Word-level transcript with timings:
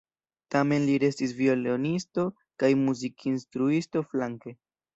Tamen 0.53 0.87
li 0.89 0.95
restis 1.03 1.33
violonisto 1.41 2.27
kaj 2.63 2.73
muzikinstruisto 2.89 4.07
flanke. 4.11 4.59